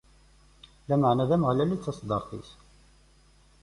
Lameɛna 0.87 1.25
d 1.29 1.31
Ameɣlal 1.35 1.69
i 1.75 1.77
d 1.77 1.81
taseddarit-is. 1.81 2.49